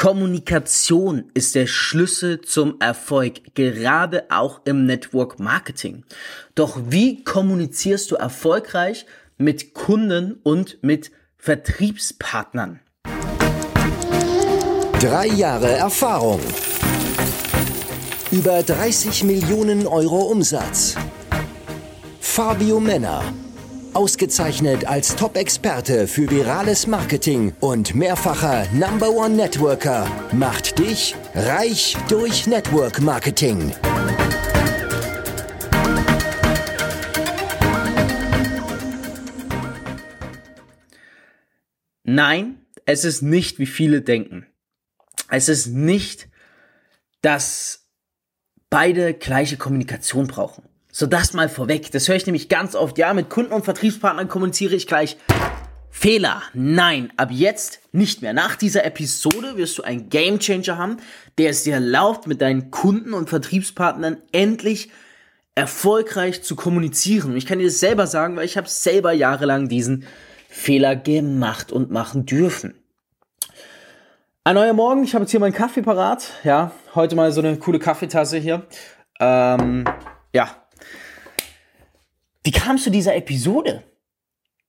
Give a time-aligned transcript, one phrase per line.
[0.00, 6.04] Kommunikation ist der Schlüssel zum Erfolg, gerade auch im Network Marketing.
[6.54, 9.04] Doch wie kommunizierst du erfolgreich
[9.36, 12.80] mit Kunden und mit Vertriebspartnern?
[15.00, 16.40] Drei Jahre Erfahrung.
[18.30, 20.94] Über 30 Millionen Euro Umsatz.
[22.22, 23.22] Fabio Männer
[23.94, 32.46] Ausgezeichnet als Top-Experte für virales Marketing und mehrfacher Number One Networker macht dich reich durch
[32.46, 33.74] Network Marketing.
[42.04, 44.46] Nein, es ist nicht, wie viele denken.
[45.28, 46.28] Es ist nicht,
[47.22, 47.88] dass
[48.68, 50.69] beide gleiche Kommunikation brauchen.
[50.92, 51.90] So das mal vorweg.
[51.92, 52.98] Das höre ich nämlich ganz oft.
[52.98, 55.16] Ja, mit Kunden und Vertriebspartnern kommuniziere ich gleich.
[55.92, 56.42] Fehler.
[56.54, 58.32] Nein, ab jetzt nicht mehr.
[58.32, 60.98] Nach dieser Episode wirst du einen Gamechanger haben,
[61.36, 64.90] der es dir erlaubt, mit deinen Kunden und Vertriebspartnern endlich
[65.54, 67.36] erfolgreich zu kommunizieren.
[67.36, 70.06] Ich kann dir das selber sagen, weil ich habe selber jahrelang diesen
[70.48, 72.74] Fehler gemacht und machen dürfen.
[74.44, 76.30] Ein neuer Morgen, ich habe jetzt hier meinen Kaffee parat.
[76.44, 78.66] Ja, heute mal so eine coole Kaffeetasse hier.
[79.18, 79.84] Ähm,
[80.32, 80.56] ja,
[82.42, 83.82] wie kam es zu dieser Episode?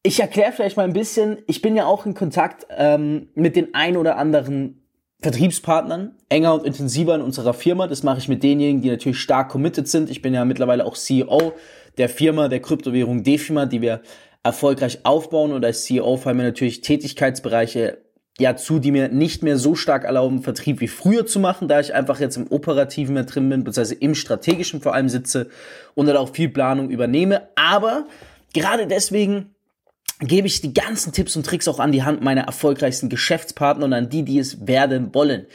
[0.03, 3.73] Ich erkläre vielleicht mal ein bisschen, ich bin ja auch in Kontakt ähm, mit den
[3.73, 4.81] ein oder anderen
[5.21, 7.87] Vertriebspartnern, enger und intensiver in unserer Firma.
[7.87, 10.09] Das mache ich mit denjenigen, die natürlich stark committed sind.
[10.09, 11.53] Ich bin ja mittlerweile auch CEO
[11.97, 14.01] der Firma, der Kryptowährung Defima, die wir
[14.43, 15.51] erfolgreich aufbauen.
[15.51, 18.00] Und als CEO fallen mir natürlich Tätigkeitsbereiche
[18.39, 21.79] ja zu, die mir nicht mehr so stark erlauben, Vertrieb wie früher zu machen, da
[21.79, 25.49] ich einfach jetzt im Operativen mehr drin bin, beziehungsweise im Strategischen vor allem sitze
[25.93, 27.49] und dann auch viel Planung übernehme.
[27.55, 28.07] Aber
[28.53, 29.53] gerade deswegen
[30.19, 33.93] gebe ich die ganzen Tipps und Tricks auch an die Hand meiner erfolgreichsten Geschäftspartner und
[33.93, 35.47] an die, die es werden wollen.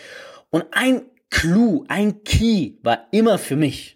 [0.51, 3.96] Und ein Clou, ein Key war immer für mich,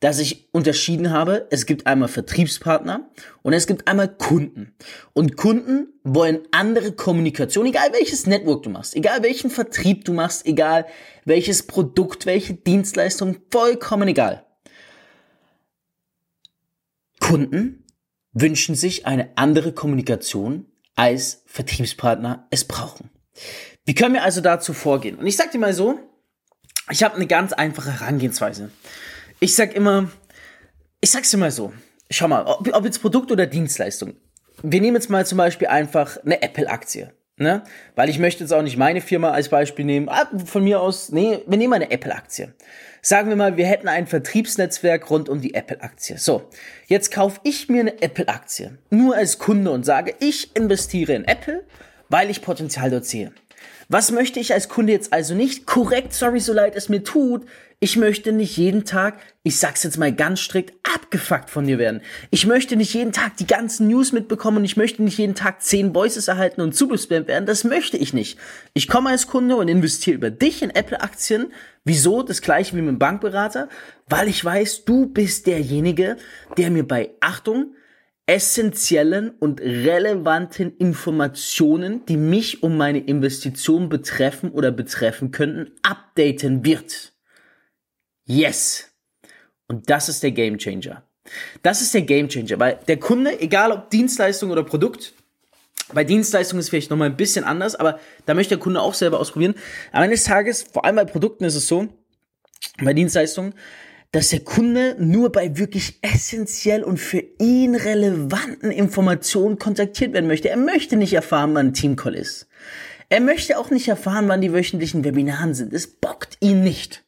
[0.00, 3.10] dass ich unterschieden habe, es gibt einmal Vertriebspartner
[3.42, 4.74] und es gibt einmal Kunden.
[5.14, 10.46] Und Kunden wollen andere Kommunikation, egal welches Network du machst, egal welchen Vertrieb du machst,
[10.46, 10.86] egal
[11.24, 14.44] welches Produkt, welche Dienstleistung, vollkommen egal.
[17.20, 17.84] Kunden
[18.32, 23.10] wünschen sich eine andere Kommunikation, als Vertriebspartner es brauchen.
[23.84, 25.16] Wie können wir also dazu vorgehen?
[25.16, 25.98] Und ich sag dir mal so,
[26.90, 28.70] ich habe eine ganz einfache Herangehensweise.
[29.38, 30.08] Ich sag immer,
[31.00, 31.72] ich sag's mal so.
[32.10, 34.14] Schau mal, ob, ob jetzt Produkt oder Dienstleistung.
[34.62, 37.12] Wir nehmen jetzt mal zum Beispiel einfach eine Apple-Aktie.
[37.36, 37.62] Ne?
[37.94, 40.08] Weil ich möchte jetzt auch nicht meine Firma als Beispiel nehmen.
[40.08, 42.54] Ah, von mir aus, nee, wir nehmen eine Apple-Aktie.
[43.02, 46.16] Sagen wir mal, wir hätten ein Vertriebsnetzwerk rund um die Apple-Aktie.
[46.16, 46.48] So,
[46.86, 48.78] jetzt kaufe ich mir eine Apple-Aktie.
[48.88, 51.62] Nur als Kunde und sage, ich investiere in Apple,
[52.08, 53.32] weil ich Potenzial dort sehe.
[53.88, 55.66] Was möchte ich als Kunde jetzt also nicht?
[55.66, 57.46] Korrekt, sorry, so leid es mir tut.
[57.78, 62.00] Ich möchte nicht jeden Tag, ich sag's jetzt mal ganz strikt, abgefuckt von dir werden.
[62.30, 65.60] Ich möchte nicht jeden Tag die ganzen News mitbekommen und ich möchte nicht jeden Tag
[65.62, 67.44] zehn Voices erhalten und zugespammt werden.
[67.44, 68.38] Das möchte ich nicht.
[68.72, 71.52] Ich komme als Kunde und investiere über dich in Apple-Aktien.
[71.84, 72.22] Wieso?
[72.22, 73.68] Das gleiche wie mit dem Bankberater.
[74.08, 76.16] Weil ich weiß, du bist derjenige,
[76.56, 77.74] der mir bei Achtung,
[78.26, 87.12] essentiellen und relevanten Informationen, die mich um meine Investition betreffen oder betreffen könnten, updaten wird.
[88.24, 88.90] Yes.
[89.68, 91.04] Und das ist der Game Changer.
[91.62, 95.12] Das ist der Game Changer, weil der Kunde, egal ob Dienstleistung oder Produkt,
[95.92, 98.94] bei Dienstleistungen ist es vielleicht nochmal ein bisschen anders, aber da möchte der Kunde auch
[98.94, 99.54] selber ausprobieren.
[99.92, 101.88] Am Ende des Tages, vor allem bei Produkten ist es so,
[102.82, 103.54] bei Dienstleistungen,
[104.16, 110.48] dass der Kunde nur bei wirklich essentiell und für ihn relevanten Informationen kontaktiert werden möchte.
[110.48, 112.48] Er möchte nicht erfahren, wann ein Teamcall ist.
[113.10, 115.74] Er möchte auch nicht erfahren, wann die wöchentlichen Webinaren sind.
[115.74, 117.04] Es bockt ihn nicht.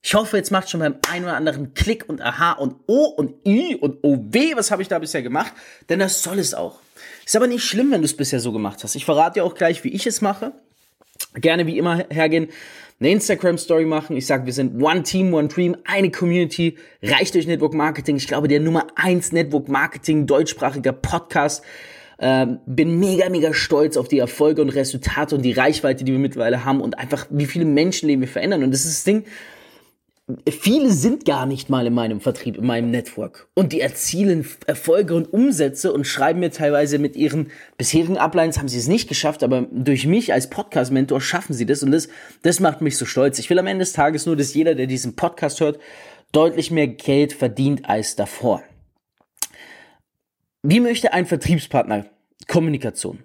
[0.00, 3.46] Ich hoffe, jetzt macht schon beim einen oder anderen Klick und Aha und O und
[3.46, 5.52] I und OW, was habe ich da bisher gemacht?
[5.90, 6.80] Denn das soll es auch.
[7.26, 8.94] Ist aber nicht schlimm, wenn du es bisher so gemacht hast.
[8.94, 10.54] Ich verrate dir auch gleich, wie ich es mache.
[11.34, 12.48] Gerne wie immer hergehen,
[13.00, 14.16] eine Instagram-Story machen.
[14.16, 18.16] Ich sage, wir sind One Team, One Dream, eine Community, reicht durch Network Marketing.
[18.16, 21.64] Ich glaube, der Nummer eins Network Marketing deutschsprachiger Podcast.
[22.22, 26.18] Ähm, bin mega, mega stolz auf die Erfolge und Resultate und die Reichweite, die wir
[26.18, 28.62] mittlerweile haben und einfach, wie viele Menschenleben wir verändern.
[28.62, 29.24] Und das ist das Ding,
[30.48, 33.48] viele sind gar nicht mal in meinem Vertrieb, in meinem Network.
[33.54, 38.68] Und die erzielen Erfolge und Umsätze und schreiben mir teilweise mit ihren bisherigen Uplines haben
[38.68, 42.08] sie es nicht geschafft, aber durch mich als Podcast-Mentor schaffen sie das und das,
[42.42, 43.38] das macht mich so stolz.
[43.38, 45.78] Ich will am Ende des Tages nur, dass jeder, der diesen Podcast hört,
[46.32, 48.62] deutlich mehr Geld verdient als davor.
[50.62, 52.06] Wie möchte ein Vertriebspartner
[52.46, 53.22] Kommunikation?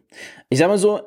[0.50, 1.02] Ich sag mal so,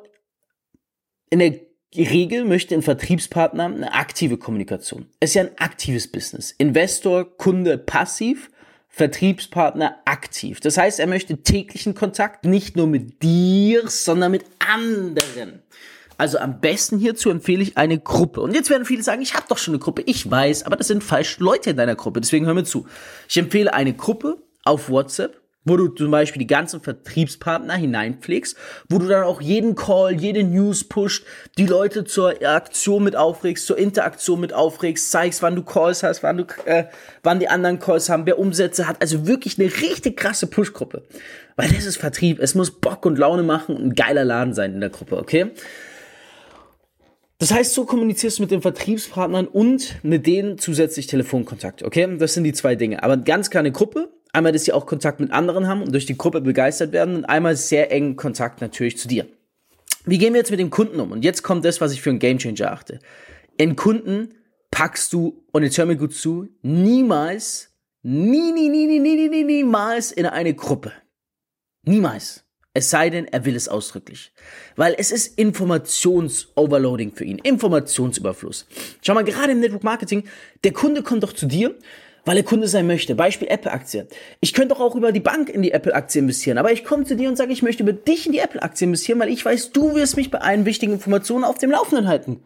[1.29, 5.07] in der Regel möchte ein Vertriebspartner eine aktive Kommunikation.
[5.19, 6.53] Es ist ja ein aktives Business.
[6.57, 8.51] Investor, Kunde passiv,
[8.89, 10.59] Vertriebspartner aktiv.
[10.59, 15.63] Das heißt, er möchte täglichen Kontakt nicht nur mit dir, sondern mit anderen.
[16.17, 18.41] Also am besten hierzu empfehle ich eine Gruppe.
[18.41, 20.03] Und jetzt werden viele sagen, ich habe doch schon eine Gruppe.
[20.05, 22.19] Ich weiß, aber das sind falsche Leute in deiner Gruppe.
[22.19, 22.87] Deswegen hör mir zu.
[23.27, 28.55] Ich empfehle eine Gruppe auf WhatsApp wo du zum Beispiel die ganzen Vertriebspartner hineinpflegst,
[28.89, 31.25] wo du dann auch jeden Call, jede News pusht,
[31.57, 36.23] die Leute zur Aktion mit aufregst, zur Interaktion mit aufregst, zeigst, wann du Calls hast,
[36.23, 36.85] wann du, äh,
[37.23, 39.01] wann die anderen Calls haben, wer Umsätze hat.
[39.01, 41.03] Also wirklich eine richtig krasse Push-Gruppe.
[41.55, 42.39] Weil das ist Vertrieb.
[42.39, 45.51] Es muss Bock und Laune machen und ein geiler Laden sein in der Gruppe, okay?
[47.37, 52.17] Das heißt, so kommunizierst du mit den Vertriebspartnern und mit denen zusätzlich Telefonkontakt, okay?
[52.17, 53.01] Das sind die zwei Dinge.
[53.01, 56.17] Aber ganz kleine Gruppe, Einmal, dass sie auch Kontakt mit anderen haben und durch die
[56.17, 59.25] Gruppe begeistert werden und einmal sehr engen Kontakt natürlich zu dir.
[60.05, 61.11] Wie gehen wir jetzt mit dem Kunden um?
[61.11, 62.99] Und jetzt kommt das, was ich für einen Gamechanger achte.
[63.57, 64.35] In Kunden
[64.71, 67.69] packst du, und jetzt hör mir gut zu, niemals,
[68.03, 70.93] nie, nie, nie, nie, nie, nie, niemals in eine Gruppe.
[71.83, 72.43] Niemals.
[72.73, 74.31] Es sei denn, er will es ausdrücklich.
[74.75, 77.39] Weil es ist Informations-Overloading für ihn.
[77.39, 78.67] Informationsüberfluss.
[79.01, 80.23] Schau mal, gerade im Network Marketing,
[80.63, 81.75] der Kunde kommt doch zu dir
[82.29, 83.15] weil er Kunde sein möchte.
[83.15, 84.07] Beispiel Apple-Aktie.
[84.39, 87.27] Ich könnte auch über die Bank in die Apple-Aktie investieren, aber ich komme zu dir
[87.27, 90.15] und sage, ich möchte über dich in die Apple-Aktie investieren, weil ich weiß, du wirst
[90.15, 92.39] mich bei allen wichtigen Informationen auf dem Laufenden halten.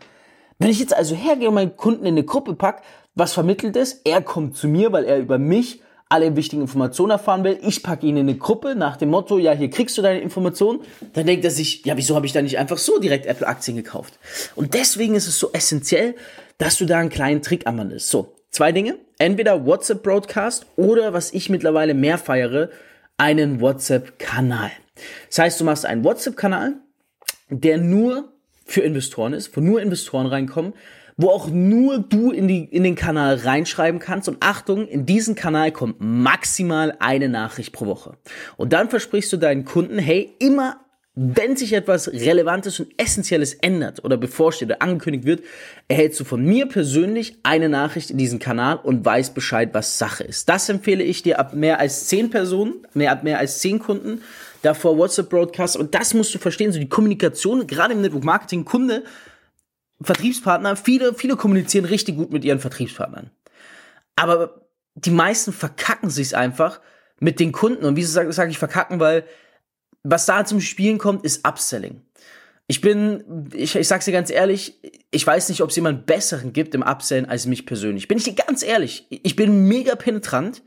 [0.58, 2.82] Wenn ich jetzt also hergehe und meinen Kunden in eine Gruppe pack,
[3.14, 4.00] was vermittelt es?
[4.06, 7.60] Er kommt zu mir, weil er über mich alle wichtigen Informationen erfahren will.
[7.62, 10.80] Ich packe ihn in eine Gruppe nach dem Motto, ja, hier kriegst du deine Informationen.
[11.12, 14.18] Dann denkt er sich, ja, wieso habe ich da nicht einfach so direkt Apple-Aktien gekauft?
[14.56, 16.16] Und deswegen ist es so essentiell,
[16.58, 18.08] dass du da einen kleinen Trick anwendest.
[18.08, 19.00] So, Zwei Dinge.
[19.18, 22.70] Entweder WhatsApp-Broadcast oder, was ich mittlerweile mehr feiere,
[23.18, 24.70] einen WhatsApp-Kanal.
[25.28, 26.76] Das heißt, du machst einen WhatsApp-Kanal,
[27.50, 28.32] der nur
[28.64, 30.74] für Investoren ist, wo nur Investoren reinkommen,
[31.18, 34.30] wo auch nur du in, die, in den Kanal reinschreiben kannst.
[34.30, 38.18] Und Achtung, in diesen Kanal kommt maximal eine Nachricht pro Woche.
[38.56, 40.80] Und dann versprichst du deinen Kunden, hey, immer
[41.16, 45.44] wenn sich etwas Relevantes und Essentielles ändert oder bevorsteht oder angekündigt wird,
[45.88, 50.24] erhältst du von mir persönlich eine Nachricht in diesem Kanal und weißt Bescheid, was Sache
[50.24, 50.50] ist.
[50.50, 54.24] Das empfehle ich dir ab mehr als zehn Personen, mehr ab mehr als zehn Kunden,
[54.64, 58.66] davor WhatsApp Broadcast und das musst du verstehen, so die Kommunikation, gerade im Network Marketing,
[58.66, 59.04] Kunde,
[60.02, 63.30] Vertriebspartner, viele, viele kommunizieren richtig gut mit ihren Vertriebspartnern.
[64.16, 66.82] Aber die meisten verkacken sich's einfach
[67.20, 69.26] mit den Kunden und wieso sage sag ich verkacken, weil
[70.04, 72.02] was da zum Spielen kommt, ist Upselling.
[72.68, 74.80] Ich bin, ich, ich sag's dir ganz ehrlich,
[75.12, 78.08] ich weiß nicht, ob es jemand besseren gibt im Upsellen als mich persönlich.
[78.08, 80.64] Bin ich dir ganz ehrlich, ich bin mega penetrant,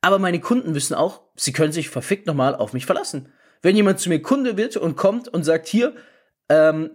[0.00, 3.32] aber meine Kunden wissen auch, sie können sich verfickt nochmal auf mich verlassen.
[3.62, 5.94] Wenn jemand zu mir Kunde wird und kommt und sagt, hier,
[6.48, 6.90] ähm,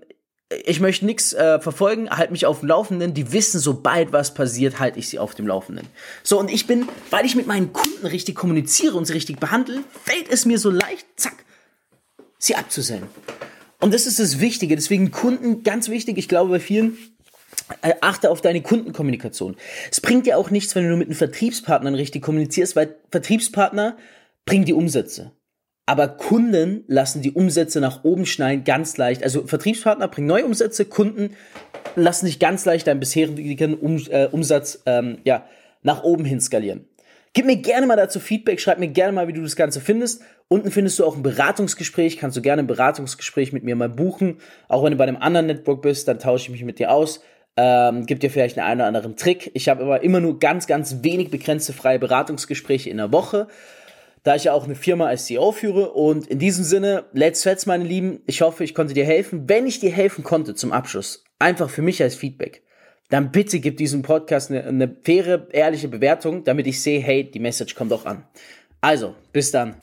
[0.50, 3.14] ich möchte nichts äh, verfolgen, halt mich auf dem Laufenden.
[3.14, 5.88] Die wissen, sobald was passiert, halte ich sie auf dem Laufenden.
[6.24, 9.82] So, und ich bin, weil ich mit meinen Kunden richtig kommuniziere und sie richtig behandle,
[10.04, 11.45] fällt es mir so leicht, zack,
[12.38, 13.10] sie abzusenden.
[13.80, 14.76] Und das ist das Wichtige.
[14.76, 16.98] Deswegen Kunden, ganz wichtig, ich glaube bei vielen,
[17.82, 19.56] äh, achte auf deine Kundenkommunikation.
[19.92, 23.98] Es bringt dir auch nichts, wenn du mit einem Vertriebspartnern richtig kommunizierst, weil Vertriebspartner
[24.46, 25.32] bringen die Umsätze.
[25.88, 29.24] Aber Kunden lassen die Umsätze nach oben schneiden ganz leicht.
[29.24, 31.36] Also Vertriebspartner bringen neue Umsätze, Kunden
[31.96, 35.48] lassen sich ganz leicht deinen bisherigen um, äh, Umsatz ähm, ja,
[35.84, 36.88] nach oben hin skalieren.
[37.36, 40.22] Gib mir gerne mal dazu Feedback, schreib mir gerne mal, wie du das Ganze findest.
[40.48, 44.38] Unten findest du auch ein Beratungsgespräch, kannst du gerne ein Beratungsgespräch mit mir mal buchen.
[44.70, 47.20] Auch wenn du bei einem anderen Network bist, dann tausche ich mich mit dir aus.
[47.58, 49.52] Ähm, gibt dir vielleicht einen, einen oder anderen Trick.
[49.54, 53.50] Ich habe aber immer nur ganz, ganz wenig begrenzte freie Beratungsgespräche in der Woche,
[54.24, 55.92] da ich ja auch eine Firma als CEO führe.
[55.92, 58.22] Und in diesem Sinne, let's fets, meine Lieben.
[58.28, 59.50] Ich hoffe, ich konnte dir helfen.
[59.50, 62.65] Wenn ich dir helfen konnte zum Abschluss, einfach für mich als Feedback
[63.10, 67.40] dann bitte gib diesem Podcast eine, eine faire, ehrliche Bewertung, damit ich sehe, hey, die
[67.40, 68.24] Message kommt auch an.
[68.82, 69.76] Also, bis dann.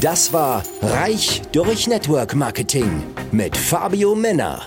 [0.00, 4.66] Das war Reich durch Network Marketing mit Fabio Männer.